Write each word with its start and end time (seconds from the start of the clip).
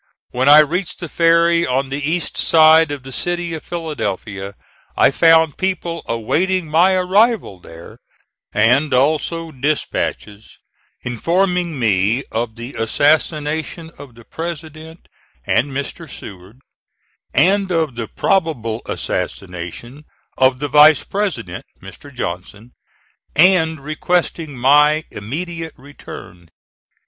When 0.31 0.49
I 0.49 0.57
reached 0.65 0.99
the 0.99 1.07
ferry, 1.07 1.63
on 1.67 1.89
the 1.89 2.01
east 2.01 2.35
side 2.35 2.89
of 2.89 3.03
the 3.03 3.11
City 3.11 3.53
of 3.53 3.61
Philadelphia, 3.63 4.55
I 4.97 5.11
found 5.11 5.59
people 5.59 6.01
awaiting 6.07 6.67
my 6.67 6.93
arrival 6.95 7.59
there; 7.59 7.99
and 8.51 8.95
also 8.95 9.51
dispatches 9.51 10.57
informing 11.03 11.77
me 11.77 12.23
of 12.31 12.55
the 12.55 12.73
assassination 12.79 13.91
of 13.99 14.15
the 14.15 14.25
President 14.25 15.07
and 15.45 15.67
Mr. 15.69 16.09
Seward, 16.09 16.61
and 17.35 17.69
of 17.71 17.95
the 17.95 18.07
probable 18.07 18.81
assassination 18.87 20.05
of 20.35 20.57
the 20.57 20.67
Vice 20.67 21.03
President, 21.03 21.63
Mr. 21.79 22.11
Johnson, 22.11 22.71
and 23.35 23.79
requesting 23.79 24.57
my 24.57 25.03
immediate 25.11 25.75
return. 25.77 26.49